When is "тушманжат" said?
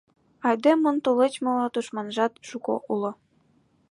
1.73-2.33